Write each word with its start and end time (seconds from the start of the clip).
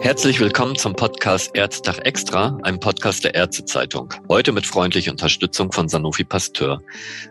Herzlich 0.00 0.38
willkommen 0.38 0.76
zum 0.76 0.94
Podcast 0.94 1.50
Ärztag 1.54 1.98
Extra, 2.06 2.56
einem 2.62 2.78
Podcast 2.78 3.24
der 3.24 3.34
Ärztezeitung. 3.34 4.14
Heute 4.28 4.52
mit 4.52 4.64
freundlicher 4.64 5.10
Unterstützung 5.10 5.72
von 5.72 5.88
Sanofi 5.88 6.22
Pasteur. 6.22 6.80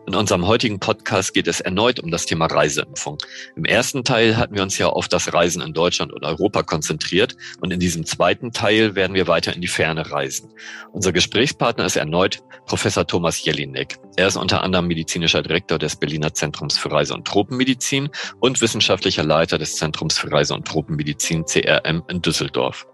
In 0.05 0.13
unserem 0.15 0.45
heutigen 0.45 0.77
Podcast 0.77 1.33
geht 1.33 1.47
es 1.47 1.61
erneut 1.61 2.01
um 2.01 2.11
das 2.11 2.25
Thema 2.25 2.45
Reiseimpfung. 2.47 3.19
Im 3.55 3.63
ersten 3.63 4.03
Teil 4.03 4.35
hatten 4.35 4.53
wir 4.53 4.63
uns 4.63 4.77
ja 4.77 4.87
auf 4.87 5.07
das 5.07 5.33
Reisen 5.33 5.61
in 5.61 5.73
Deutschland 5.73 6.11
und 6.11 6.25
Europa 6.25 6.61
konzentriert 6.61 7.37
und 7.61 7.71
in 7.71 7.79
diesem 7.79 8.05
zweiten 8.05 8.51
Teil 8.51 8.95
werden 8.95 9.13
wir 9.13 9.27
weiter 9.27 9.55
in 9.55 9.61
die 9.61 9.67
Ferne 9.67 10.11
reisen. 10.11 10.51
Unser 10.91 11.13
Gesprächspartner 11.13 11.85
ist 11.85 11.95
erneut 11.95 12.43
Professor 12.65 13.07
Thomas 13.07 13.43
Jelinek. 13.43 13.97
Er 14.17 14.27
ist 14.27 14.35
unter 14.35 14.61
anderem 14.61 14.87
medizinischer 14.87 15.41
Direktor 15.41 15.79
des 15.79 15.95
Berliner 15.95 16.33
Zentrums 16.33 16.77
für 16.77 16.91
Reise- 16.91 17.13
und 17.13 17.25
Tropenmedizin 17.25 18.09
und 18.39 18.61
wissenschaftlicher 18.61 19.23
Leiter 19.23 19.57
des 19.57 19.77
Zentrums 19.77 20.17
für 20.17 20.31
Reise- 20.31 20.53
und 20.53 20.67
Tropenmedizin 20.67 21.45
CRM 21.45 22.03
in 22.09 22.21
Düsseldorf. 22.21 22.56
Düsseldorf. 22.57 22.87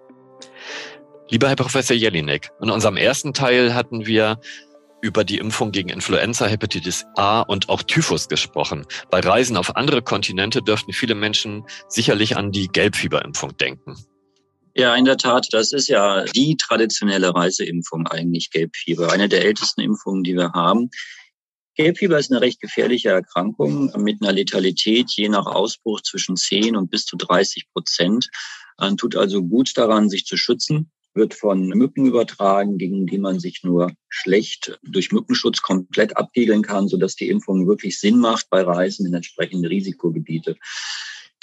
Lieber 1.29 1.47
Herr 1.47 1.55
Professor 1.55 1.95
Jelinek, 1.95 2.51
in 2.61 2.69
unserem 2.69 2.97
ersten 2.97 3.33
Teil 3.33 3.73
hatten 3.73 4.05
wir 4.05 4.39
über 5.01 5.23
die 5.23 5.37
Impfung 5.37 5.71
gegen 5.71 5.89
Influenza, 5.89 6.45
Hepatitis 6.45 7.05
A 7.15 7.41
und 7.41 7.69
auch 7.69 7.83
Typhus 7.83 8.27
gesprochen. 8.27 8.85
Bei 9.09 9.19
Reisen 9.19 9.57
auf 9.57 9.75
andere 9.75 10.01
Kontinente 10.01 10.61
dürften 10.61 10.93
viele 10.93 11.15
Menschen 11.15 11.65
sicherlich 11.87 12.37
an 12.37 12.51
die 12.51 12.67
Gelbfieberimpfung 12.67 13.57
denken. 13.57 13.95
Ja, 14.75 14.95
in 14.95 15.05
der 15.05 15.17
Tat, 15.17 15.47
das 15.51 15.71
ist 15.71 15.87
ja 15.87 16.23
die 16.35 16.57
traditionelle 16.57 17.33
Reiseimpfung 17.33 18.07
eigentlich, 18.07 18.49
Gelbfieber. 18.49 19.11
Eine 19.11 19.29
der 19.29 19.43
ältesten 19.43 19.81
Impfungen, 19.81 20.23
die 20.23 20.35
wir 20.35 20.51
haben. 20.53 20.89
Gelbfieber 21.75 22.17
ist 22.17 22.31
eine 22.31 22.41
recht 22.41 22.59
gefährliche 22.59 23.09
Erkrankung 23.09 23.91
mit 23.97 24.21
einer 24.21 24.31
Letalität 24.31 25.11
je 25.11 25.29
nach 25.29 25.47
Ausbruch 25.47 26.01
zwischen 26.01 26.35
10 26.35 26.75
und 26.75 26.91
bis 26.91 27.05
zu 27.05 27.17
30 27.17 27.67
Prozent. 27.73 28.29
Man 28.79 28.97
tut 28.97 29.15
also 29.15 29.43
gut 29.43 29.77
daran, 29.77 30.09
sich 30.09 30.25
zu 30.25 30.37
schützen, 30.37 30.91
wird 31.13 31.33
von 31.33 31.67
Mücken 31.67 32.05
übertragen, 32.05 32.77
gegen 32.77 33.05
die 33.05 33.19
man 33.19 33.39
sich 33.39 33.61
nur 33.63 33.91
schlecht 34.09 34.79
durch 34.83 35.11
Mückenschutz 35.11 35.61
komplett 35.61 36.17
abgiegeln 36.17 36.63
kann, 36.63 36.87
sodass 36.87 37.15
die 37.15 37.29
Impfung 37.29 37.67
wirklich 37.67 37.99
Sinn 37.99 38.17
macht 38.17 38.49
bei 38.49 38.61
Reisen 38.61 39.05
in 39.05 39.13
entsprechende 39.13 39.69
Risikogebiete. 39.69 40.57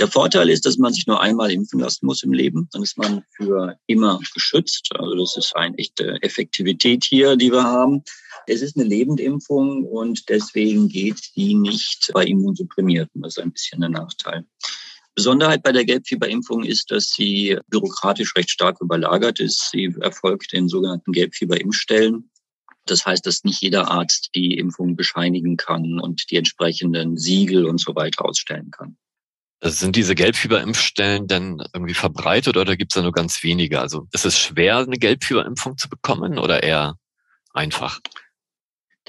Der 0.00 0.08
Vorteil 0.08 0.48
ist, 0.48 0.64
dass 0.64 0.78
man 0.78 0.94
sich 0.94 1.06
nur 1.06 1.20
einmal 1.20 1.52
impfen 1.52 1.78
lassen 1.78 2.06
muss 2.06 2.22
im 2.22 2.32
Leben. 2.32 2.70
Dann 2.72 2.82
ist 2.82 2.96
man 2.96 3.22
für 3.36 3.76
immer 3.86 4.18
geschützt. 4.32 4.88
Also 4.94 5.14
das 5.14 5.36
ist 5.36 5.54
eine 5.54 5.76
echte 5.76 6.16
Effektivität 6.22 7.04
hier, 7.04 7.36
die 7.36 7.52
wir 7.52 7.64
haben. 7.64 8.02
Es 8.46 8.62
ist 8.62 8.78
eine 8.78 8.86
Lebendimpfung 8.86 9.84
und 9.84 10.30
deswegen 10.30 10.88
geht 10.88 11.36
die 11.36 11.54
nicht 11.54 12.10
bei 12.14 12.24
Immunsupprimierten. 12.24 13.20
Das 13.20 13.36
ist 13.36 13.42
ein 13.42 13.52
bisschen 13.52 13.84
ein 13.84 13.92
Nachteil. 13.92 14.46
Besonderheit 15.20 15.62
bei 15.62 15.72
der 15.72 15.84
Gelbfieberimpfung 15.84 16.64
ist, 16.64 16.90
dass 16.90 17.10
sie 17.10 17.58
bürokratisch 17.68 18.34
recht 18.36 18.48
stark 18.48 18.80
überlagert 18.80 19.38
ist. 19.38 19.68
Sie 19.70 19.94
erfolgt 20.00 20.54
in 20.54 20.66
sogenannten 20.66 21.12
Gelbfieberimpfstellen. 21.12 22.30
Das 22.86 23.04
heißt, 23.04 23.26
dass 23.26 23.44
nicht 23.44 23.60
jeder 23.60 23.90
Arzt 23.90 24.30
die 24.34 24.56
Impfung 24.56 24.96
bescheinigen 24.96 25.58
kann 25.58 26.00
und 26.00 26.30
die 26.30 26.36
entsprechenden 26.36 27.18
Siegel 27.18 27.66
und 27.66 27.78
so 27.78 27.94
weiter 27.94 28.24
ausstellen 28.24 28.70
kann. 28.70 28.96
Also 29.60 29.76
sind 29.76 29.94
diese 29.94 30.14
Gelbfieberimpfstellen 30.14 31.26
denn 31.26 31.62
irgendwie 31.74 31.92
verbreitet 31.92 32.56
oder 32.56 32.74
gibt 32.78 32.92
es 32.92 32.94
da 32.94 33.02
nur 33.02 33.12
ganz 33.12 33.42
wenige? 33.42 33.78
Also 33.78 34.08
ist 34.12 34.24
es 34.24 34.38
schwer, 34.38 34.78
eine 34.78 34.96
Gelbfieberimpfung 34.96 35.76
zu 35.76 35.90
bekommen 35.90 36.38
oder 36.38 36.62
eher 36.62 36.94
einfach? 37.52 38.00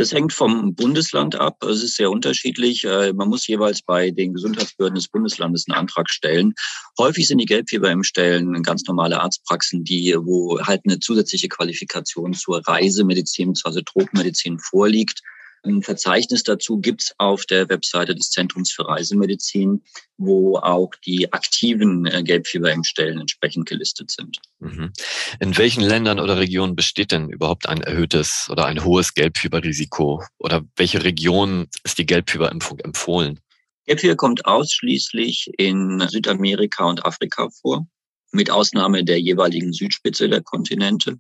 Das 0.01 0.13
hängt 0.13 0.33
vom 0.33 0.73
Bundesland 0.73 1.35
ab. 1.35 1.63
Es 1.63 1.83
ist 1.83 1.95
sehr 1.95 2.09
unterschiedlich. 2.09 2.85
Äh, 2.85 3.13
man 3.13 3.29
muss 3.29 3.45
jeweils 3.45 3.83
bei 3.83 4.09
den 4.09 4.33
Gesundheitsbehörden 4.33 4.95
des 4.95 5.07
Bundeslandes 5.07 5.65
einen 5.67 5.77
Antrag 5.77 6.09
stellen. 6.09 6.55
Häufig 6.97 7.27
sind 7.27 7.37
die 7.37 7.45
Gelbfieberimpfstellen 7.45 8.63
ganz 8.63 8.83
normale 8.87 9.21
Arztpraxen, 9.21 9.83
die, 9.83 10.15
wo 10.19 10.59
halt 10.59 10.81
eine 10.85 10.97
zusätzliche 10.97 11.49
Qualifikation 11.49 12.33
zur 12.33 12.67
Reisemedizin, 12.67 13.53
also 13.63 13.81
Tropenmedizin 13.81 14.57
vorliegt. 14.57 15.21
Ein 15.63 15.83
Verzeichnis 15.83 16.41
dazu 16.41 16.79
gibt's 16.79 17.13
auf 17.19 17.45
der 17.45 17.69
Webseite 17.69 18.15
des 18.15 18.31
Zentrums 18.31 18.71
für 18.71 18.87
Reisemedizin, 18.87 19.83
wo 20.17 20.57
auch 20.57 20.89
die 21.05 21.31
aktiven 21.31 22.07
äh, 22.07 22.23
Gelbfieberimpfstellen 22.23 23.19
entsprechend 23.19 23.67
gelistet 23.67 24.09
sind. 24.09 24.39
Mhm. 24.59 24.91
In 25.39 25.57
welchen 25.57 25.83
Ländern 25.83 26.19
oder 26.19 26.39
Regionen 26.39 26.75
besteht 26.75 27.11
denn 27.11 27.29
überhaupt 27.29 27.69
ein 27.69 27.81
erhöhtes 27.81 28.47
oder 28.49 28.65
ein 28.65 28.83
hohes 28.83 29.13
Gelbfieberrisiko? 29.13 30.23
Oder 30.39 30.63
welche 30.77 31.03
Region 31.03 31.67
ist 31.83 31.99
die 31.99 32.07
Gelbfieberimpfung 32.07 32.79
empfohlen? 32.79 33.39
Gelbfieber 33.85 34.15
kommt 34.15 34.45
ausschließlich 34.45 35.51
in 35.57 36.03
Südamerika 36.07 36.85
und 36.85 37.05
Afrika 37.05 37.49
vor, 37.61 37.85
mit 38.31 38.49
Ausnahme 38.49 39.03
der 39.03 39.19
jeweiligen 39.19 39.73
Südspitze 39.73 40.27
der 40.27 40.41
Kontinente. 40.41 41.19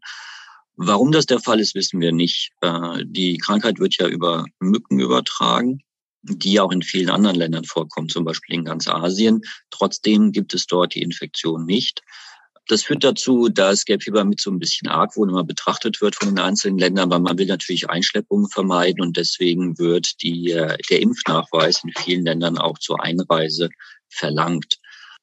Warum 0.75 1.11
das 1.11 1.25
der 1.25 1.39
Fall 1.39 1.59
ist, 1.59 1.75
wissen 1.75 1.99
wir 1.99 2.11
nicht. 2.11 2.51
Äh, 2.61 3.03
die 3.05 3.37
Krankheit 3.37 3.79
wird 3.79 3.97
ja 3.97 4.07
über 4.07 4.45
Mücken 4.59 4.99
übertragen, 4.99 5.81
die 6.23 6.59
auch 6.59 6.71
in 6.71 6.81
vielen 6.81 7.09
anderen 7.09 7.35
Ländern 7.35 7.65
vorkommt, 7.65 8.11
zum 8.11 8.25
Beispiel 8.25 8.55
in 8.55 8.65
ganz 8.65 8.87
Asien. 8.87 9.41
Trotzdem 9.69 10.31
gibt 10.31 10.53
es 10.53 10.67
dort 10.67 10.95
die 10.95 11.01
Infektion 11.01 11.65
nicht. 11.65 12.01
Das 12.67 12.83
führt 12.83 13.03
dazu, 13.03 13.49
dass 13.49 13.85
Gelbfieber 13.85 14.23
mit 14.23 14.39
so 14.39 14.51
ein 14.51 14.59
bisschen 14.59 14.87
Argwohn 14.87 15.29
immer 15.29 15.43
betrachtet 15.43 15.99
wird 15.99 16.15
von 16.15 16.29
den 16.29 16.39
einzelnen 16.39 16.77
Ländern, 16.77 17.09
weil 17.09 17.19
man 17.19 17.37
will 17.37 17.47
natürlich 17.47 17.89
Einschleppungen 17.89 18.47
vermeiden 18.49 19.01
und 19.01 19.17
deswegen 19.17 19.77
wird 19.77 20.21
die, 20.21 20.51
äh, 20.51 20.77
der 20.89 21.01
Impfnachweis 21.01 21.83
in 21.83 21.91
vielen 21.97 22.23
Ländern 22.23 22.57
auch 22.57 22.77
zur 22.77 23.03
Einreise 23.03 23.69
verlangt. 24.09 24.77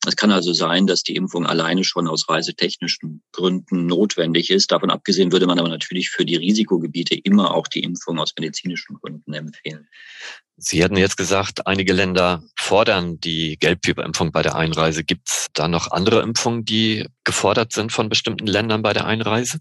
Es 0.08 0.16
kann 0.16 0.30
also 0.30 0.54
sein, 0.54 0.86
dass 0.86 1.02
die 1.02 1.16
Impfung 1.16 1.46
alleine 1.46 1.84
schon 1.84 2.08
aus 2.08 2.28
reisetechnischen 2.28 3.22
Gründen 3.32 3.84
notwendig 3.86 4.50
ist. 4.50 4.72
Davon 4.72 4.90
abgesehen 4.90 5.32
würde 5.32 5.46
man 5.46 5.58
aber 5.58 5.68
natürlich 5.68 6.08
für 6.08 6.24
die 6.24 6.36
Risikogebiete 6.36 7.14
immer 7.14 7.54
auch 7.54 7.68
die 7.68 7.82
Impfung 7.82 8.18
aus 8.18 8.32
medizinischen 8.38 8.94
Gründen 8.94 9.34
empfehlen. 9.34 9.86
Sie 10.56 10.82
hatten 10.82 10.96
jetzt 10.96 11.18
gesagt, 11.18 11.66
einige 11.66 11.92
Länder 11.92 12.42
fordern 12.56 13.20
die 13.20 13.58
Gelbfieberimpfung 13.58 14.32
bei 14.32 14.42
der 14.42 14.56
Einreise. 14.56 15.04
Gibt 15.04 15.28
es 15.28 15.46
da 15.52 15.68
noch 15.68 15.90
andere 15.90 16.22
Impfungen, 16.22 16.64
die 16.64 17.06
gefordert 17.24 17.72
sind 17.72 17.92
von 17.92 18.08
bestimmten 18.08 18.46
Ländern 18.46 18.82
bei 18.82 18.94
der 18.94 19.04
Einreise? 19.04 19.60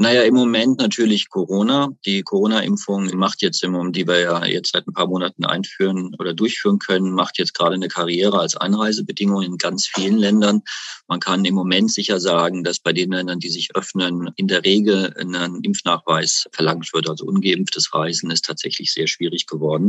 Naja, 0.00 0.22
im 0.22 0.32
Moment 0.32 0.78
natürlich 0.78 1.28
Corona. 1.28 1.90
Die 2.06 2.22
Corona-Impfung 2.22 3.14
macht 3.18 3.42
jetzt 3.42 3.62
im 3.62 3.72
Moment, 3.72 3.96
die 3.96 4.08
wir 4.08 4.18
ja 4.18 4.46
jetzt 4.46 4.72
seit 4.72 4.88
ein 4.88 4.94
paar 4.94 5.06
Monaten 5.06 5.44
einführen 5.44 6.16
oder 6.18 6.32
durchführen 6.32 6.78
können, 6.78 7.12
macht 7.12 7.36
jetzt 7.36 7.52
gerade 7.52 7.74
eine 7.74 7.88
Karriere 7.88 8.40
als 8.40 8.56
Einreisebedingung 8.56 9.42
in 9.42 9.58
ganz 9.58 9.86
vielen 9.86 10.16
Ländern. 10.16 10.62
Man 11.06 11.20
kann 11.20 11.44
im 11.44 11.54
Moment 11.54 11.92
sicher 11.92 12.18
sagen, 12.18 12.64
dass 12.64 12.78
bei 12.78 12.94
den 12.94 13.12
Ländern, 13.12 13.40
die 13.40 13.50
sich 13.50 13.76
öffnen, 13.76 14.30
in 14.36 14.48
der 14.48 14.64
Regel 14.64 15.14
ein 15.18 15.60
Impfnachweis 15.62 16.48
verlangt 16.50 16.94
wird. 16.94 17.06
Also 17.06 17.26
ungeimpftes 17.26 17.92
Reisen 17.92 18.30
ist 18.30 18.46
tatsächlich 18.46 18.94
sehr 18.94 19.06
schwierig 19.06 19.46
geworden. 19.46 19.88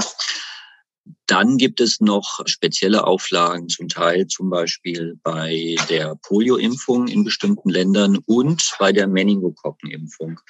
Dann 1.32 1.56
gibt 1.56 1.80
es 1.80 2.02
noch 2.02 2.42
spezielle 2.46 3.08
Auflagen, 3.08 3.70
zum 3.70 3.88
Teil 3.88 4.28
zum 4.28 4.50
Beispiel 4.50 5.18
bei 5.24 5.78
der 5.90 6.18
Polioimpfung 6.28 7.08
in 7.08 7.24
bestimmten 7.24 7.70
Ländern 7.70 8.20
und 8.26 8.76
bei 8.80 8.92
der 8.92 9.08
Meningokokkenimpfung. 9.08 10.42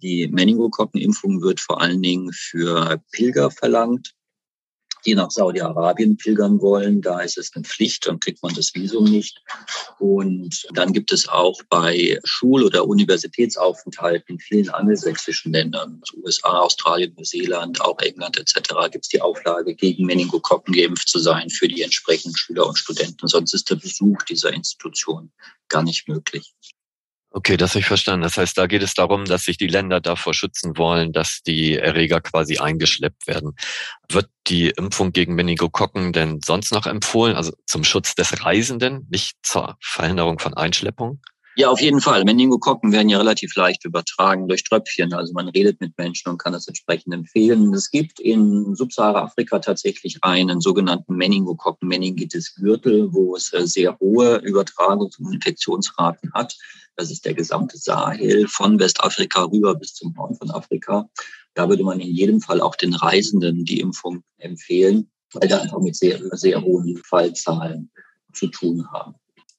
Die 0.00 0.26
Meningokokkenimpfung 0.28 1.42
wird 1.42 1.60
vor 1.60 1.82
allen 1.82 2.00
Dingen 2.00 2.32
für 2.32 3.02
Pilger 3.12 3.50
verlangt 3.50 4.13
die 5.06 5.14
nach 5.14 5.30
Saudi-Arabien 5.30 6.16
pilgern 6.16 6.60
wollen. 6.60 7.00
Da 7.00 7.20
ist 7.20 7.38
es 7.38 7.52
eine 7.54 7.64
Pflicht, 7.64 8.06
dann 8.06 8.20
kriegt 8.20 8.42
man 8.42 8.54
das 8.54 8.74
Visum 8.74 9.04
nicht. 9.04 9.40
Und 9.98 10.66
dann 10.72 10.92
gibt 10.92 11.12
es 11.12 11.28
auch 11.28 11.60
bei 11.68 12.18
Schul- 12.24 12.64
oder 12.64 12.86
Universitätsaufenthalten 12.86 14.34
in 14.34 14.40
vielen 14.40 14.68
angelsächsischen 14.70 15.52
Ländern, 15.52 16.00
also 16.00 16.22
USA, 16.22 16.58
Australien, 16.58 17.14
Neuseeland, 17.16 17.80
auch 17.80 17.98
England 18.00 18.38
etc., 18.38 18.74
gibt 18.90 19.04
es 19.04 19.08
die 19.08 19.20
Auflage, 19.20 19.74
gegen 19.74 20.06
Meningokokken 20.06 20.74
geimpft 20.74 21.08
zu 21.08 21.18
sein 21.18 21.50
für 21.50 21.68
die 21.68 21.82
entsprechenden 21.82 22.36
Schüler 22.36 22.66
und 22.66 22.78
Studenten. 22.78 23.28
Sonst 23.28 23.54
ist 23.54 23.70
der 23.70 23.76
Besuch 23.76 24.22
dieser 24.22 24.52
Institution 24.52 25.32
gar 25.68 25.82
nicht 25.82 26.08
möglich. 26.08 26.54
Okay, 27.36 27.56
das 27.56 27.70
habe 27.70 27.80
ich 27.80 27.86
verstanden. 27.86 28.22
Das 28.22 28.36
heißt, 28.38 28.56
da 28.56 28.68
geht 28.68 28.82
es 28.84 28.94
darum, 28.94 29.24
dass 29.24 29.42
sich 29.42 29.56
die 29.58 29.66
Länder 29.66 30.00
davor 30.00 30.34
schützen 30.34 30.78
wollen, 30.78 31.12
dass 31.12 31.42
die 31.42 31.76
Erreger 31.76 32.20
quasi 32.20 32.58
eingeschleppt 32.58 33.26
werden. 33.26 33.56
Wird 34.08 34.30
die 34.46 34.70
Impfung 34.70 35.10
gegen 35.10 35.34
Meningokokken 35.34 36.12
denn 36.12 36.38
sonst 36.44 36.72
noch 36.72 36.86
empfohlen, 36.86 37.34
also 37.34 37.52
zum 37.66 37.82
Schutz 37.82 38.14
des 38.14 38.44
Reisenden, 38.44 39.08
nicht 39.10 39.36
zur 39.42 39.76
Verhinderung 39.80 40.38
von 40.38 40.54
Einschleppungen? 40.54 41.22
Ja, 41.56 41.68
auf 41.68 41.80
jeden 41.80 42.00
Fall. 42.00 42.24
Meningokokken 42.24 42.90
werden 42.90 43.08
ja 43.08 43.18
relativ 43.18 43.54
leicht 43.54 43.84
übertragen 43.84 44.48
durch 44.48 44.64
Tröpfchen. 44.64 45.14
Also 45.14 45.32
man 45.34 45.48
redet 45.48 45.80
mit 45.80 45.96
Menschen 45.96 46.28
und 46.30 46.38
kann 46.38 46.52
das 46.52 46.66
entsprechend 46.66 47.14
empfehlen. 47.14 47.72
Es 47.72 47.90
gibt 47.92 48.18
in 48.18 48.74
Subsahara-Afrika 48.74 49.60
tatsächlich 49.60 50.18
einen 50.22 50.60
sogenannten 50.60 51.14
Meningokokken-Meningitis-Gürtel, 51.14 53.12
wo 53.12 53.36
es 53.36 53.52
äh, 53.52 53.68
sehr 53.68 53.96
hohe 54.00 54.38
Übertragungs- 54.38 55.20
und 55.20 55.32
Infektionsraten 55.32 56.32
hat. 56.34 56.56
Das 56.96 57.12
ist 57.12 57.24
der 57.24 57.34
gesamte 57.34 57.78
Sahel 57.78 58.48
von 58.48 58.80
Westafrika 58.80 59.44
rüber 59.44 59.76
bis 59.76 59.94
zum 59.94 60.12
Norden 60.12 60.34
von 60.34 60.50
Afrika. 60.50 61.08
Da 61.54 61.68
würde 61.68 61.84
man 61.84 62.00
in 62.00 62.10
jedem 62.10 62.40
Fall 62.40 62.60
auch 62.60 62.74
den 62.74 62.94
Reisenden 62.94 63.64
die 63.64 63.78
Impfung 63.78 64.24
empfehlen, 64.38 65.08
weil 65.32 65.48
da 65.48 65.60
einfach 65.60 65.78
mit 65.78 65.94
sehr, 65.94 66.18
sehr 66.36 66.62
hohen 66.62 67.00
Fallzahlen 67.04 67.92
zu 68.32 68.48
tun 68.48 68.90
haben. 68.90 69.14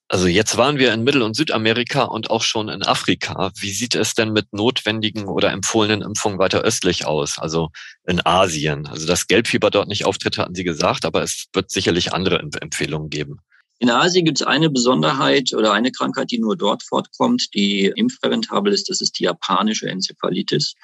Also 0.08 0.28
jetzt 0.28 0.56
waren 0.56 0.78
wir 0.78 0.94
in 0.94 1.04
Mittel- 1.04 1.24
und 1.24 1.36
Südamerika 1.36 2.04
und 2.04 2.30
auch 2.30 2.44
schon 2.44 2.70
in 2.70 2.84
Afrika. 2.84 3.52
Wie 3.60 3.72
sieht 3.72 3.96
es 3.96 4.14
denn 4.14 4.34
mit 4.34 4.54
notwendigen 4.54 5.28
oder 5.28 5.52
empfohlenen 5.52 6.04
Impfungen 6.04 6.38
weiter 6.38 6.62
östlich 6.62 7.08
aus, 7.08 7.40
also 7.40 7.70
in 8.06 8.24
Asien? 8.24 8.86
Also 8.86 9.08
dass 9.08 9.26
Gelbfieber 9.26 9.72
dort 9.72 9.88
nicht 9.88 10.06
auftritt, 10.06 10.38
hatten 10.38 10.54
Sie 10.54 10.64
gesagt, 10.64 11.06
aber 11.06 11.24
es 11.24 11.48
wird 11.54 11.72
sicherlich 11.72 12.14
andere 12.14 12.38
Empfehlungen 12.38 13.10
geben. 13.10 13.40
In 13.80 13.90
Asien 13.90 14.26
gibt 14.26 14.40
es 14.40 14.48
eine 14.48 14.70
Besonderheit 14.70 15.54
oder 15.54 15.74
eine 15.74 15.92
Krankheit, 15.92 16.30
die 16.30 16.40
nur 16.40 16.56
dort 16.56 16.84
fortkommt, 16.84 17.54
die 17.56 17.92
impfpräventabel 17.96 18.72
ist. 18.72 18.90
Das 18.90 19.02
ist 19.02 19.20
die 19.20 19.24
japanische 19.24 19.90
Enzephalitis. 19.90 20.76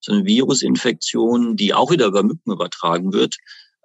So 0.00 0.12
eine 0.12 0.24
Virusinfektion, 0.24 1.56
die 1.56 1.74
auch 1.74 1.90
wieder 1.90 2.06
über 2.06 2.22
Mücken 2.22 2.52
übertragen 2.52 3.12
wird 3.12 3.36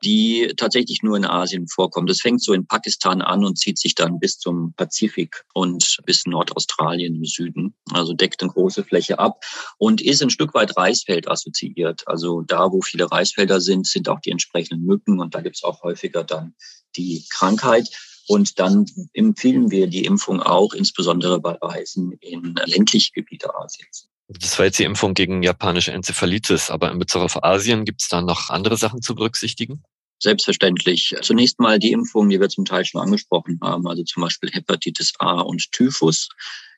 die 0.03 0.53
tatsächlich 0.57 1.01
nur 1.01 1.17
in 1.17 1.25
Asien 1.25 1.67
vorkommt. 1.67 2.09
Das 2.09 2.21
fängt 2.21 2.41
so 2.43 2.53
in 2.53 2.67
Pakistan 2.67 3.21
an 3.21 3.43
und 3.43 3.57
zieht 3.57 3.79
sich 3.79 3.95
dann 3.95 4.19
bis 4.19 4.37
zum 4.37 4.73
Pazifik 4.73 5.43
und 5.53 5.97
bis 6.05 6.25
Nordaustralien 6.25 7.15
im 7.15 7.25
Süden. 7.25 7.75
Also 7.91 8.13
deckt 8.13 8.41
eine 8.41 8.51
große 8.51 8.83
Fläche 8.83 9.19
ab 9.19 9.43
und 9.77 10.01
ist 10.01 10.21
ein 10.21 10.29
Stück 10.29 10.53
weit 10.53 10.77
Reisfeld 10.77 11.27
assoziiert. 11.27 12.07
Also 12.07 12.41
da, 12.41 12.71
wo 12.71 12.81
viele 12.81 13.11
Reisfelder 13.11 13.59
sind, 13.59 13.87
sind 13.87 14.09
auch 14.09 14.19
die 14.19 14.31
entsprechenden 14.31 14.85
Mücken 14.85 15.19
und 15.19 15.33
da 15.33 15.41
gibt 15.41 15.55
es 15.55 15.63
auch 15.63 15.81
häufiger 15.83 16.23
dann 16.23 16.55
die 16.95 17.25
Krankheit. 17.29 17.89
Und 18.27 18.59
dann 18.59 18.85
empfehlen 19.13 19.71
wir 19.71 19.87
die 19.87 20.03
Impfung 20.03 20.41
auch, 20.41 20.73
insbesondere 20.73 21.39
bei 21.39 21.53
Reisen 21.53 22.11
in 22.19 22.55
ländliche 22.65 23.13
Gebiete 23.13 23.55
Asiens. 23.55 24.09
Das 24.29 24.59
war 24.59 24.65
jetzt 24.65 24.77
die 24.77 24.83
Impfung 24.83 25.13
gegen 25.13 25.41
japanische 25.41 25.93
Enzephalitis, 25.93 26.69
aber 26.69 26.91
in 26.91 26.99
Bezug 26.99 27.21
auf 27.21 27.43
Asien 27.43 27.85
gibt 27.85 28.01
es 28.01 28.09
da 28.09 28.21
noch 28.21 28.49
andere 28.49 28.75
Sachen 28.75 29.01
zu 29.01 29.15
berücksichtigen? 29.15 29.83
Selbstverständlich. 30.19 31.15
Zunächst 31.21 31.59
mal 31.59 31.79
die 31.79 31.91
Impfungen, 31.91 32.29
die 32.29 32.39
wir 32.39 32.49
zum 32.49 32.65
Teil 32.65 32.83
schon 32.85 33.01
angesprochen 33.01 33.59
haben, 33.61 33.87
also 33.87 34.03
zum 34.03 34.23
Beispiel 34.23 34.49
Hepatitis 34.51 35.13
A 35.19 35.41
und 35.41 35.71
Typhus. 35.71 36.29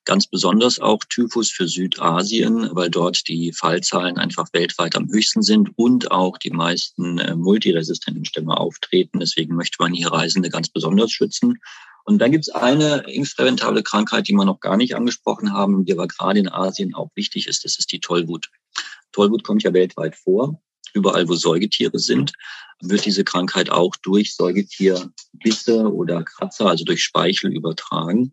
Ganz 0.05 0.27
besonders 0.27 0.79
auch 0.79 1.03
Typhus 1.09 1.49
für 1.49 1.67
Südasien, 1.67 2.69
weil 2.73 2.89
dort 2.89 3.27
die 3.27 3.53
Fallzahlen 3.53 4.17
einfach 4.17 4.47
weltweit 4.53 4.95
am 4.95 5.07
höchsten 5.09 5.41
sind 5.41 5.69
und 5.75 6.11
auch 6.11 6.37
die 6.37 6.51
meisten 6.51 7.19
äh, 7.19 7.35
multiresistenten 7.35 8.25
Stämme 8.25 8.57
auftreten. 8.57 9.19
Deswegen 9.19 9.55
möchte 9.55 9.77
man 9.79 9.93
hier 9.93 10.11
Reisende 10.11 10.49
ganz 10.49 10.69
besonders 10.69 11.11
schützen. 11.11 11.59
Und 12.09 12.17
dann 12.17 12.31
gibt 12.31 12.47
es 12.47 12.49
eine 12.49 13.03
impfpräventable 13.07 13.83
Krankheit, 13.83 14.27
die 14.27 14.33
wir 14.33 14.43
noch 14.43 14.61
gar 14.61 14.77
nicht 14.77 14.95
angesprochen 14.95 15.53
haben, 15.53 15.85
die 15.85 15.93
aber 15.93 16.07
gerade 16.07 16.39
in 16.39 16.51
Asien 16.51 16.95
auch 16.95 17.11
wichtig 17.13 17.45
ist. 17.45 17.63
Das 17.65 17.77
ist 17.77 17.91
die 17.91 17.99
Tollwut. 17.99 18.49
Tollwut 19.11 19.43
kommt 19.43 19.61
ja 19.61 19.71
weltweit 19.73 20.15
vor. 20.15 20.59
Überall, 20.95 21.29
wo 21.29 21.35
Säugetiere 21.35 21.99
sind, 21.99 22.33
wird 22.81 23.05
diese 23.05 23.23
Krankheit 23.23 23.69
auch 23.69 23.95
durch 24.01 24.33
Säugetierbisse 24.35 25.93
oder 25.93 26.23
Kratzer, 26.23 26.65
also 26.65 26.83
durch 26.83 27.03
Speichel 27.03 27.55
übertragen. 27.55 28.31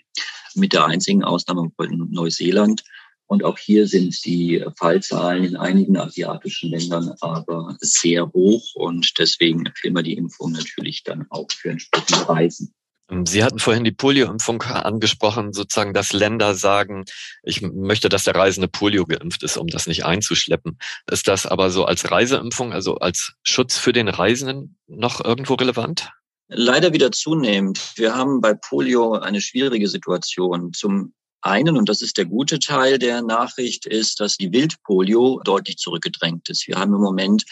Mit 0.55 0.73
der 0.73 0.87
einzigen 0.87 1.23
Ausnahme 1.23 1.70
von 1.76 2.08
Neuseeland. 2.11 2.82
Und 3.26 3.44
auch 3.44 3.58
hier 3.58 3.87
sind 3.87 4.25
die 4.25 4.64
Fallzahlen 4.78 5.44
in 5.44 5.56
einigen 5.56 5.99
asiatischen 5.99 6.70
Ländern 6.70 7.12
aber 7.20 7.76
sehr 7.81 8.32
hoch. 8.32 8.75
Und 8.75 9.19
deswegen 9.19 9.67
empfehlen 9.67 9.94
wir 9.94 10.02
die 10.02 10.17
Impfung 10.17 10.52
natürlich 10.52 11.05
dann 11.05 11.26
auch 11.28 11.52
für 11.52 11.69
entsprechende 11.69 12.26
Reisen. 12.26 12.73
Ähm, 13.11 13.26
Sie 13.26 13.44
hatten 13.44 13.58
vorhin 13.58 13.85
die 13.85 13.93
Polioimpfung 13.93 14.62
angesprochen, 14.62 15.53
sozusagen, 15.53 15.94
dass 15.94 16.12
Länder 16.12 16.55
sagen, 16.55 17.05
ich 17.43 17.62
möchte, 17.62 18.08
dass 18.08 18.25
der 18.25 18.35
Reisende 18.35 18.69
Polio 18.69 19.05
geimpft 19.06 19.43
ist, 19.43 19.56
um 19.56 19.69
das 19.69 19.87
nicht 19.87 20.05
einzuschleppen. 20.05 20.79
Ist 21.11 21.29
das 21.29 21.47
aber 21.47 21.70
so 21.70 21.85
als 21.85 22.11
Reiseimpfung, 22.11 22.73
also 22.73 22.97
als 22.97 23.35
Schutz 23.43 23.79
für 23.79 23.93
den 23.93 24.08
Reisenden 24.08 24.79
noch 24.87 25.25
irgendwo 25.25 25.55
relevant? 25.55 26.11
Leider 26.49 26.93
wieder 26.93 27.11
zunehmend. 27.11 27.93
Wir 27.97 28.14
haben 28.14 28.41
bei 28.41 28.55
Polio 28.55 29.14
eine 29.14 29.41
schwierige 29.41 29.88
Situation. 29.88 30.73
Zum 30.73 31.12
einen, 31.41 31.76
und 31.76 31.88
das 31.88 32.02
ist 32.02 32.19
der 32.19 32.25
gute 32.25 32.59
Teil 32.59 32.99
der 32.99 33.23
Nachricht, 33.23 33.87
ist, 33.87 34.20
dass 34.20 34.37
die 34.37 34.52
Wildpolio 34.52 35.41
deutlich 35.44 35.76
zurückgedrängt 35.79 36.49
ist. 36.49 36.69
Wir 36.69 36.76
haben 36.76 36.94
im 36.94 37.00
Moment 37.00 37.44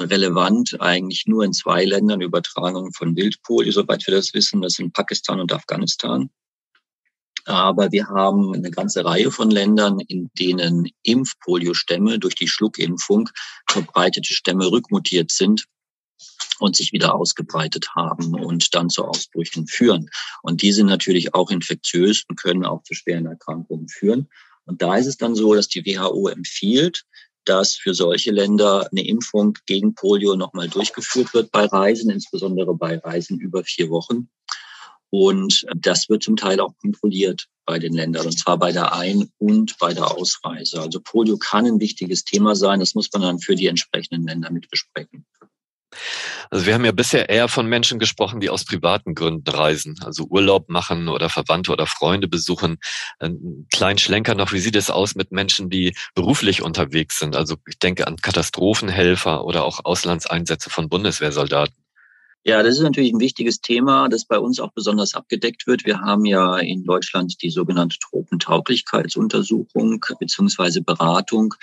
relevant 0.00 0.80
eigentlich 0.80 1.24
nur 1.26 1.44
in 1.44 1.52
zwei 1.52 1.84
Ländern 1.84 2.20
Übertragung 2.20 2.92
von 2.92 3.16
Wildpolio, 3.16 3.72
soweit 3.72 4.06
wir 4.06 4.14
das 4.14 4.34
wissen. 4.34 4.62
Das 4.62 4.74
sind 4.74 4.92
Pakistan 4.92 5.40
und 5.40 5.52
Afghanistan. 5.52 6.30
Aber 7.46 7.92
wir 7.92 8.08
haben 8.08 8.54
eine 8.54 8.70
ganze 8.70 9.04
Reihe 9.04 9.30
von 9.30 9.50
Ländern, 9.50 10.00
in 10.00 10.30
denen 10.38 10.90
Impfpolio-Stämme 11.04 12.18
durch 12.18 12.34
die 12.34 12.48
Schluckimpfung 12.48 13.30
verbreitete 13.70 14.34
Stämme 14.34 14.70
rückmutiert 14.70 15.30
sind 15.30 15.66
und 16.58 16.74
sich 16.74 16.92
wieder 16.92 17.14
ausgebreitet 17.14 17.94
haben 17.94 18.34
und 18.34 18.74
dann 18.74 18.90
zu 18.90 19.04
Ausbrüchen 19.04 19.68
führen. 19.68 20.10
Und 20.42 20.62
die 20.62 20.72
sind 20.72 20.86
natürlich 20.86 21.34
auch 21.34 21.50
infektiös 21.50 22.24
und 22.28 22.36
können 22.36 22.64
auch 22.64 22.82
zu 22.82 22.94
schweren 22.94 23.26
Erkrankungen 23.26 23.88
führen. 23.88 24.28
Und 24.64 24.82
da 24.82 24.96
ist 24.96 25.06
es 25.06 25.16
dann 25.16 25.36
so, 25.36 25.54
dass 25.54 25.68
die 25.68 25.84
WHO 25.84 26.28
empfiehlt, 26.28 27.04
dass 27.46 27.76
für 27.76 27.94
solche 27.94 28.30
Länder 28.30 28.88
eine 28.90 29.06
Impfung 29.06 29.56
gegen 29.66 29.94
Polio 29.94 30.36
nochmal 30.36 30.68
durchgeführt 30.68 31.32
wird 31.32 31.50
bei 31.50 31.64
Reisen, 31.64 32.10
insbesondere 32.10 32.74
bei 32.74 32.98
Reisen 32.98 33.38
über 33.38 33.64
vier 33.64 33.88
Wochen. 33.90 34.28
Und 35.10 35.64
das 35.76 36.08
wird 36.08 36.22
zum 36.22 36.36
Teil 36.36 36.60
auch 36.60 36.76
kontrolliert 36.78 37.46
bei 37.64 37.78
den 37.78 37.94
Ländern, 37.94 38.26
und 38.26 38.38
zwar 38.38 38.58
bei 38.58 38.72
der 38.72 38.92
Ein- 38.92 39.30
und 39.38 39.78
bei 39.78 39.94
der 39.94 40.10
Ausreise. 40.16 40.80
Also 40.80 41.00
Polio 41.00 41.36
kann 41.36 41.66
ein 41.66 41.80
wichtiges 41.80 42.24
Thema 42.24 42.54
sein. 42.54 42.80
Das 42.80 42.94
muss 42.94 43.08
man 43.12 43.22
dann 43.22 43.38
für 43.38 43.54
die 43.54 43.66
entsprechenden 43.66 44.26
Länder 44.26 44.50
mit 44.50 44.68
besprechen. 44.68 45.24
Also 46.50 46.66
wir 46.66 46.74
haben 46.74 46.84
ja 46.84 46.92
bisher 46.92 47.28
eher 47.28 47.48
von 47.48 47.66
Menschen 47.66 47.98
gesprochen, 47.98 48.40
die 48.40 48.50
aus 48.50 48.64
privaten 48.64 49.14
Gründen 49.14 49.48
reisen, 49.48 49.96
also 50.04 50.24
Urlaub 50.24 50.68
machen 50.68 51.08
oder 51.08 51.28
Verwandte 51.28 51.72
oder 51.72 51.86
Freunde 51.86 52.28
besuchen. 52.28 52.78
Ein 53.18 53.66
kleinen 53.72 53.98
Schlenker 53.98 54.34
noch, 54.34 54.52
wie 54.52 54.60
sieht 54.60 54.76
es 54.76 54.90
aus 54.90 55.14
mit 55.14 55.32
Menschen, 55.32 55.70
die 55.70 55.96
beruflich 56.14 56.62
unterwegs 56.62 57.18
sind? 57.18 57.36
Also 57.36 57.56
ich 57.66 57.78
denke 57.78 58.06
an 58.06 58.16
Katastrophenhelfer 58.16 59.44
oder 59.44 59.64
auch 59.64 59.84
Auslandseinsätze 59.84 60.70
von 60.70 60.88
Bundeswehrsoldaten. 60.88 61.85
Ja, 62.48 62.62
das 62.62 62.76
ist 62.76 62.82
natürlich 62.82 63.12
ein 63.12 63.18
wichtiges 63.18 63.60
Thema, 63.60 64.08
das 64.08 64.24
bei 64.24 64.38
uns 64.38 64.60
auch 64.60 64.70
besonders 64.70 65.16
abgedeckt 65.16 65.66
wird. 65.66 65.84
Wir 65.84 66.00
haben 66.00 66.24
ja 66.24 66.58
in 66.58 66.84
Deutschland 66.84 67.42
die 67.42 67.50
sogenannte 67.50 67.98
Tropentauglichkeitsuntersuchung 67.98 70.04
beziehungsweise 70.20 70.80
Beratung, 70.80 71.54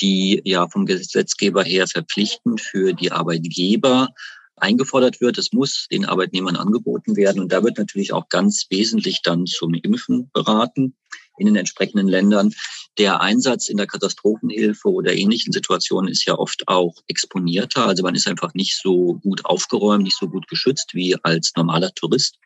die 0.00 0.42
ja 0.44 0.68
vom 0.68 0.84
Gesetzgeber 0.84 1.62
her 1.62 1.86
verpflichtend 1.86 2.60
für 2.60 2.92
die 2.92 3.12
Arbeitgeber 3.12 4.08
eingefordert 4.56 5.20
wird. 5.20 5.38
Es 5.38 5.52
muss 5.52 5.86
den 5.92 6.06
Arbeitnehmern 6.06 6.56
angeboten 6.56 7.14
werden. 7.14 7.40
Und 7.40 7.52
da 7.52 7.62
wird 7.62 7.78
natürlich 7.78 8.12
auch 8.12 8.28
ganz 8.28 8.66
wesentlich 8.68 9.22
dann 9.22 9.46
zum 9.46 9.74
Impfen 9.74 10.28
beraten 10.32 10.96
in 11.38 11.46
den 11.46 11.56
entsprechenden 11.56 12.08
Ländern. 12.08 12.52
Der 12.98 13.20
Einsatz 13.20 13.68
in 13.68 13.76
der 13.76 13.86
Katastrophenhilfe 13.86 14.88
oder 14.88 15.14
ähnlichen 15.14 15.52
Situationen 15.52 16.10
ist 16.10 16.26
ja 16.26 16.38
oft 16.38 16.68
auch 16.68 16.94
exponierter. 17.08 17.86
Also 17.86 18.02
man 18.02 18.14
ist 18.14 18.28
einfach 18.28 18.54
nicht 18.54 18.76
so 18.76 19.14
gut 19.22 19.44
aufgeräumt, 19.44 20.04
nicht 20.04 20.18
so 20.18 20.28
gut 20.28 20.48
geschützt 20.48 20.94
wie 20.94 21.16
als 21.22 21.52
normaler 21.56 21.94
Tourist. 21.94 22.38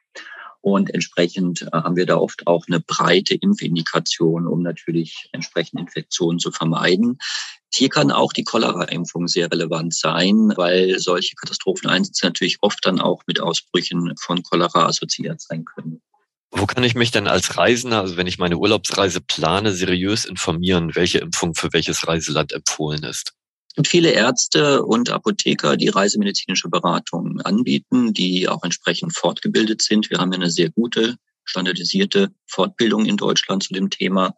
Und 0.67 0.93
entsprechend 0.93 1.63
äh, 1.63 1.67
haben 1.71 1.95
wir 1.95 2.07
da 2.07 2.17
oft 2.17 2.47
auch 2.49 2.67
eine 2.67 2.81
breite 2.81 3.35
Impfindikation, 3.35 4.49
um 4.49 4.63
natürlich 4.63 5.29
entsprechende 5.31 5.83
Infektionen 5.83 6.41
zu 6.41 6.51
vermeiden. 6.51 7.19
Hier 7.73 7.89
kann 7.89 8.11
auch 8.11 8.33
die 8.33 8.43
Cholera-Impfung 8.43 9.29
sehr 9.29 9.49
relevant 9.49 9.95
sein, 9.95 10.53
weil 10.57 10.99
solche 10.99 11.37
Katastropheneinsätze 11.37 12.27
natürlich 12.27 12.59
oft 12.63 12.85
dann 12.85 13.01
auch 13.01 13.23
mit 13.29 13.41
Ausbrüchen 13.41 14.15
von 14.19 14.43
Cholera 14.43 14.87
assoziiert 14.87 15.41
sein 15.41 15.65
können. 15.65 16.03
Wo 16.51 16.67
kann 16.67 16.85
ich 16.85 16.95
mich 16.95 17.11
denn 17.11 17.27
als 17.27 17.57
Reisender, 17.59 18.01
also 18.01 18.17
wenn 18.17 18.27
ich 18.27 18.39
meine 18.39 18.57
Urlaubsreise 18.57 19.21
plane, 19.21 19.73
seriös 19.73 20.25
informieren, 20.25 20.95
welche 20.95 21.19
Impfung 21.19 21.55
für 21.55 21.73
welches 21.73 22.07
Reiseland 22.07 22.53
empfohlen 22.53 23.03
ist? 23.03 23.37
gibt 23.77 23.89
viele 23.89 24.11
Ärzte 24.11 24.83
und 24.83 25.11
Apotheker, 25.11 25.77
die 25.77 25.89
reisemedizinische 25.89 26.69
Beratungen 26.69 27.43
anbieten, 27.43 28.15
die 28.15 28.49
auch 28.49 28.65
entsprechend 28.65 29.15
fortgebildet 29.15 29.83
sind. 29.83 30.11
Wir 30.11 30.19
haben 30.19 30.33
ja 30.33 30.39
eine 30.39 30.51
sehr 30.51 30.71
gute, 30.71 31.17
standardisierte 31.45 32.31
Fortbildung 32.47 33.05
in 33.05 33.19
Deutschland 33.19 33.63
zu 33.63 33.75
dem 33.75 33.91
Thema. 33.91 34.35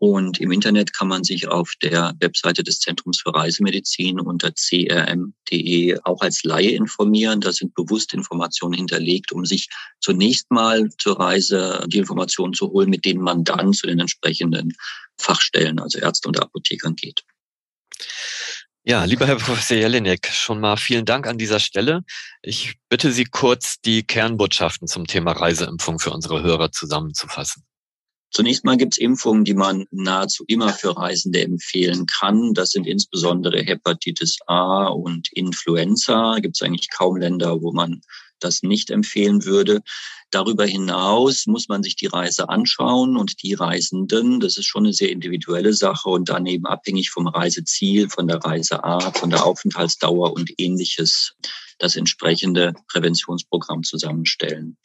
Und 0.00 0.40
im 0.40 0.50
Internet 0.50 0.94
kann 0.94 1.08
man 1.08 1.24
sich 1.24 1.48
auf 1.48 1.74
der 1.82 2.14
Webseite 2.20 2.64
des 2.64 2.80
Zentrums 2.80 3.20
für 3.20 3.34
Reisemedizin 3.34 4.18
unter 4.18 4.50
crm.de 4.50 5.98
auch 6.04 6.22
als 6.22 6.42
Laie 6.42 6.70
informieren. 6.70 7.42
Da 7.42 7.52
sind 7.52 7.74
bewusst 7.74 8.14
Informationen 8.14 8.72
hinterlegt, 8.72 9.30
um 9.30 9.44
sich 9.44 9.68
zunächst 10.00 10.50
mal 10.50 10.88
zur 10.96 11.20
Reise 11.20 11.84
die 11.86 11.98
Informationen 11.98 12.54
zu 12.54 12.70
holen, 12.70 12.88
mit 12.88 13.04
denen 13.04 13.20
man 13.20 13.44
dann 13.44 13.74
zu 13.74 13.86
den 13.86 14.00
entsprechenden 14.00 14.72
Fachstellen, 15.18 15.78
also 15.78 15.98
Ärzte 15.98 16.28
und 16.28 16.40
Apothekern 16.40 16.96
geht. 16.96 17.22
Ja, 18.82 19.04
lieber 19.04 19.26
Herr 19.26 19.36
Professor 19.36 19.76
Jelinek, 19.76 20.28
schon 20.32 20.60
mal 20.60 20.78
vielen 20.78 21.04
Dank 21.04 21.26
an 21.26 21.36
dieser 21.36 21.60
Stelle. 21.60 22.04
Ich 22.40 22.76
bitte 22.88 23.12
Sie 23.12 23.26
kurz, 23.26 23.82
die 23.82 24.02
Kernbotschaften 24.02 24.88
zum 24.88 25.06
Thema 25.06 25.32
Reiseimpfung 25.32 25.98
für 25.98 26.10
unsere 26.10 26.42
Hörer 26.42 26.72
zusammenzufassen. 26.72 27.66
Zunächst 28.30 28.64
mal 28.64 28.76
gibt 28.76 28.94
es 28.94 28.98
Impfungen, 28.98 29.44
die 29.44 29.54
man 29.54 29.86
nahezu 29.90 30.44
immer 30.46 30.72
für 30.72 30.96
Reisende 30.96 31.42
empfehlen 31.42 32.06
kann. 32.06 32.54
Das 32.54 32.70
sind 32.70 32.86
insbesondere 32.86 33.60
Hepatitis 33.62 34.38
A 34.46 34.86
und 34.86 35.32
Influenza. 35.32 36.36
Gibt 36.40 36.56
es 36.56 36.62
eigentlich 36.62 36.90
kaum 36.90 37.16
Länder, 37.16 37.60
wo 37.60 37.72
man 37.72 38.02
das 38.40 38.62
nicht 38.62 38.90
empfehlen 38.90 39.44
würde. 39.44 39.82
Darüber 40.30 40.64
hinaus 40.64 41.46
muss 41.46 41.68
man 41.68 41.82
sich 41.82 41.96
die 41.96 42.06
Reise 42.06 42.48
anschauen 42.48 43.16
und 43.16 43.42
die 43.42 43.54
Reisenden, 43.54 44.40
das 44.40 44.56
ist 44.56 44.66
schon 44.66 44.84
eine 44.84 44.92
sehr 44.92 45.10
individuelle 45.10 45.74
Sache 45.74 46.08
und 46.08 46.28
daneben 46.28 46.66
abhängig 46.66 47.10
vom 47.10 47.26
Reiseziel, 47.26 48.08
von 48.08 48.26
der 48.28 48.38
Reiseart, 48.38 49.18
von 49.18 49.30
der 49.30 49.44
Aufenthaltsdauer 49.44 50.32
und 50.32 50.50
ähnliches 50.58 51.34
das 51.80 51.96
entsprechende 51.96 52.74
Präventionsprogramm 52.88 53.82
zusammenstellen. 53.82 54.76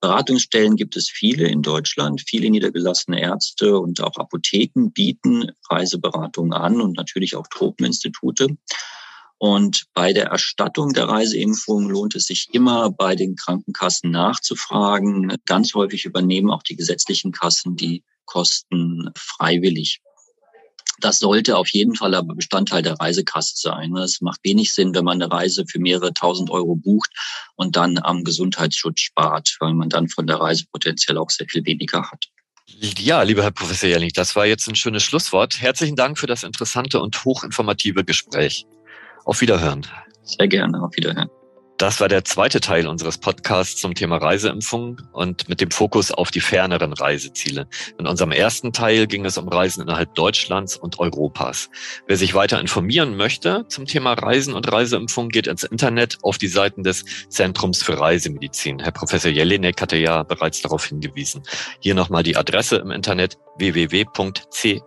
Beratungsstellen 0.00 0.76
gibt 0.76 0.96
es 0.96 1.10
viele 1.10 1.48
in 1.48 1.62
Deutschland. 1.62 2.22
Viele 2.26 2.50
niedergelassene 2.50 3.20
Ärzte 3.20 3.78
und 3.78 4.00
auch 4.00 4.16
Apotheken 4.16 4.90
bieten 4.92 5.50
Reiseberatungen 5.68 6.52
an 6.52 6.80
und 6.80 6.96
natürlich 6.96 7.34
auch 7.34 7.46
Tropeninstitute. 7.48 8.56
Und 9.38 9.86
bei 9.94 10.12
der 10.12 10.26
Erstattung 10.26 10.92
der 10.92 11.08
Reiseimpfung 11.08 11.88
lohnt 11.90 12.14
es 12.14 12.26
sich 12.26 12.48
immer, 12.52 12.90
bei 12.90 13.16
den 13.16 13.34
Krankenkassen 13.34 14.10
nachzufragen. 14.10 15.34
Ganz 15.44 15.74
häufig 15.74 16.04
übernehmen 16.04 16.50
auch 16.50 16.62
die 16.62 16.76
gesetzlichen 16.76 17.32
Kassen 17.32 17.76
die 17.76 18.04
Kosten 18.24 19.10
freiwillig. 19.16 20.00
Das 21.04 21.18
sollte 21.18 21.58
auf 21.58 21.68
jeden 21.68 21.94
Fall 21.94 22.14
aber 22.14 22.34
Bestandteil 22.34 22.80
der 22.80 22.94
Reisekasse 22.94 23.56
sein. 23.56 23.94
Es 23.96 24.22
macht 24.22 24.40
wenig 24.42 24.72
Sinn, 24.72 24.94
wenn 24.94 25.04
man 25.04 25.20
eine 25.20 25.30
Reise 25.30 25.66
für 25.66 25.78
mehrere 25.78 26.14
tausend 26.14 26.48
Euro 26.48 26.76
bucht 26.76 27.10
und 27.56 27.76
dann 27.76 27.98
am 27.98 28.24
Gesundheitsschutz 28.24 29.00
spart, 29.00 29.54
weil 29.60 29.74
man 29.74 29.90
dann 29.90 30.08
von 30.08 30.26
der 30.26 30.36
Reise 30.36 30.64
potenziell 30.72 31.18
auch 31.18 31.28
sehr 31.28 31.46
viel 31.46 31.62
weniger 31.66 32.10
hat. 32.10 32.24
Ja, 32.80 33.20
lieber 33.20 33.42
Herr 33.42 33.50
Professor 33.50 33.90
Jelling, 33.90 34.12
das 34.14 34.34
war 34.34 34.46
jetzt 34.46 34.66
ein 34.66 34.76
schönes 34.76 35.02
Schlusswort. 35.02 35.60
Herzlichen 35.60 35.94
Dank 35.94 36.18
für 36.18 36.26
das 36.26 36.42
interessante 36.42 36.98
und 37.02 37.22
hochinformative 37.22 38.02
Gespräch. 38.02 38.64
Auf 39.26 39.42
Wiederhören. 39.42 39.86
Sehr 40.22 40.48
gerne, 40.48 40.82
auf 40.82 40.96
Wiederhören. 40.96 41.28
Das 41.78 41.98
war 42.00 42.08
der 42.08 42.24
zweite 42.24 42.60
Teil 42.60 42.86
unseres 42.86 43.18
Podcasts 43.18 43.80
zum 43.80 43.94
Thema 43.94 44.18
Reiseimpfung 44.18 45.00
und 45.12 45.48
mit 45.48 45.60
dem 45.60 45.72
Fokus 45.72 46.12
auf 46.12 46.30
die 46.30 46.40
ferneren 46.40 46.92
Reiseziele. 46.92 47.66
In 47.98 48.06
unserem 48.06 48.30
ersten 48.30 48.72
Teil 48.72 49.08
ging 49.08 49.24
es 49.24 49.36
um 49.38 49.48
Reisen 49.48 49.82
innerhalb 49.82 50.14
Deutschlands 50.14 50.76
und 50.76 51.00
Europas. 51.00 51.70
Wer 52.06 52.16
sich 52.16 52.34
weiter 52.34 52.60
informieren 52.60 53.16
möchte 53.16 53.64
zum 53.68 53.86
Thema 53.86 54.12
Reisen 54.12 54.54
und 54.54 54.70
Reiseimpfung, 54.70 55.30
geht 55.30 55.48
ins 55.48 55.64
Internet 55.64 56.18
auf 56.22 56.38
die 56.38 56.46
Seiten 56.46 56.84
des 56.84 57.04
Zentrums 57.28 57.82
für 57.82 57.98
Reisemedizin. 57.98 58.78
Herr 58.78 58.92
Professor 58.92 59.32
Jelinek 59.32 59.80
hatte 59.80 59.96
ja 59.96 60.22
bereits 60.22 60.62
darauf 60.62 60.86
hingewiesen. 60.86 61.42
Hier 61.80 61.96
nochmal 61.96 62.22
die 62.22 62.36
Adresse 62.36 62.76
im 62.76 62.92
Internet 62.92 63.36
www.crm.de. 63.58 64.84